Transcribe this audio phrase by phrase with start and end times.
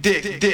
[0.00, 0.53] dick, dick, dick,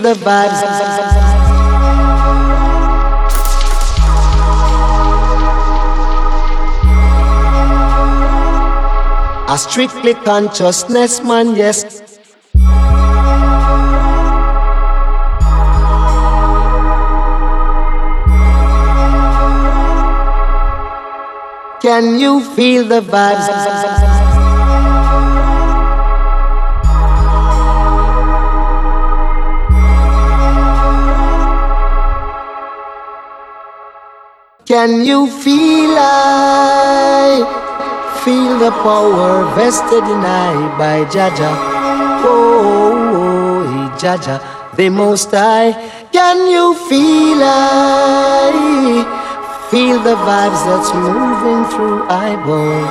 [0.00, 0.60] the vibes?
[9.48, 12.00] A strictly consciousness man, yes.
[21.82, 24.09] Can you feel the vibes?
[34.80, 37.44] Can you feel I?
[38.24, 41.52] Feel the power vested in I by Jah Jah.
[42.24, 44.40] Oh, oh, oh Jah Jah,
[44.76, 45.72] the Most High.
[46.10, 49.04] Can you feel I?
[49.70, 52.88] Feel the vibes that's moving through I bone.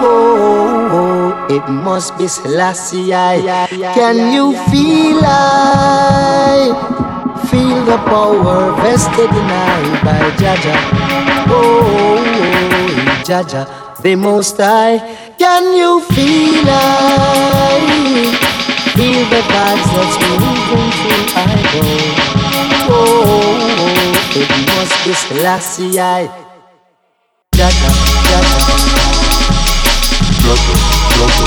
[0.00, 3.10] Oh, oh, it must be Selassie.
[3.92, 6.72] Can you feel I?
[7.50, 10.99] Feel the power vested in I by Jah Jah.
[11.50, 14.98] Oh, oh, Jah Jah the Most High.
[15.38, 17.80] Can you feel I?
[18.96, 21.84] Feel the vibes that's moving through I go.
[22.92, 23.60] Oh,
[24.34, 25.92] it must be Selassie.
[25.92, 26.28] Jah
[27.52, 27.70] Jah,
[28.24, 28.58] Jaja.
[30.40, 30.84] Jah Jah,
[31.20, 31.46] Jaja.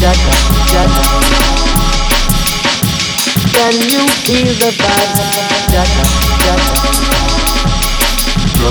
[0.00, 0.16] Jah
[0.72, 0.88] Jah,
[3.52, 5.18] Can you feel the vibes?
[5.72, 6.08] Jah Jah,
[6.42, 7.21] Jaja.
[8.62, 8.70] Jah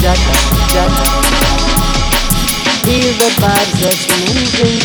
[0.00, 0.16] Jah,
[0.72, 1.06] Jaja.
[2.80, 3.28] Feel the
[3.78, 4.80] that's moving through.